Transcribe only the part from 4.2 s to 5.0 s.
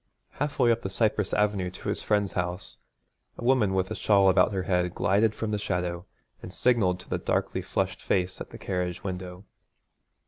about her head